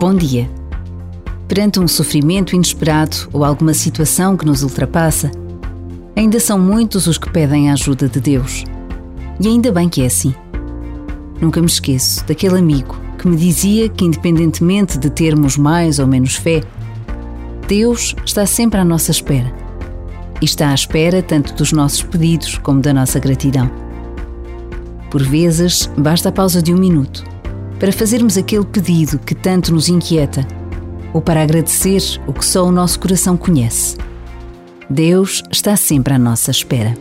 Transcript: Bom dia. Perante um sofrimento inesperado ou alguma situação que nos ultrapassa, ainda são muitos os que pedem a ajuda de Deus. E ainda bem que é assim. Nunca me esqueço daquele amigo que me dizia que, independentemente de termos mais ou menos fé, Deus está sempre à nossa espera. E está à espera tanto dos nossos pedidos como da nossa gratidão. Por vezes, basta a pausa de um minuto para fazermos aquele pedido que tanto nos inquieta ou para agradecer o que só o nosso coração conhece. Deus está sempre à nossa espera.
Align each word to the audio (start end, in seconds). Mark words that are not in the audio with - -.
Bom 0.00 0.14
dia. 0.14 0.48
Perante 1.46 1.78
um 1.78 1.86
sofrimento 1.86 2.56
inesperado 2.56 3.28
ou 3.34 3.44
alguma 3.44 3.74
situação 3.74 4.34
que 4.34 4.46
nos 4.46 4.62
ultrapassa, 4.62 5.30
ainda 6.16 6.40
são 6.40 6.58
muitos 6.58 7.06
os 7.06 7.18
que 7.18 7.30
pedem 7.30 7.68
a 7.68 7.74
ajuda 7.74 8.08
de 8.08 8.18
Deus. 8.18 8.64
E 9.38 9.46
ainda 9.46 9.70
bem 9.70 9.90
que 9.90 10.00
é 10.00 10.06
assim. 10.06 10.34
Nunca 11.38 11.60
me 11.60 11.66
esqueço 11.66 12.24
daquele 12.24 12.58
amigo 12.58 12.98
que 13.18 13.28
me 13.28 13.36
dizia 13.36 13.90
que, 13.90 14.06
independentemente 14.06 14.96
de 14.96 15.10
termos 15.10 15.58
mais 15.58 15.98
ou 15.98 16.06
menos 16.06 16.34
fé, 16.34 16.62
Deus 17.68 18.16
está 18.24 18.46
sempre 18.46 18.80
à 18.80 18.84
nossa 18.86 19.10
espera. 19.10 19.52
E 20.40 20.46
está 20.46 20.70
à 20.70 20.74
espera 20.74 21.22
tanto 21.22 21.52
dos 21.52 21.72
nossos 21.72 22.02
pedidos 22.02 22.56
como 22.56 22.80
da 22.80 22.94
nossa 22.94 23.20
gratidão. 23.20 23.70
Por 25.10 25.22
vezes, 25.22 25.90
basta 25.98 26.30
a 26.30 26.32
pausa 26.32 26.62
de 26.62 26.72
um 26.72 26.78
minuto 26.78 27.22
para 27.80 27.92
fazermos 27.92 28.36
aquele 28.36 28.66
pedido 28.66 29.18
que 29.18 29.34
tanto 29.34 29.72
nos 29.72 29.88
inquieta 29.88 30.46
ou 31.14 31.20
para 31.22 31.42
agradecer 31.42 32.00
o 32.26 32.32
que 32.32 32.44
só 32.44 32.64
o 32.64 32.70
nosso 32.70 33.00
coração 33.00 33.38
conhece. 33.38 33.96
Deus 34.88 35.42
está 35.50 35.74
sempre 35.76 36.12
à 36.12 36.18
nossa 36.18 36.50
espera. 36.50 36.94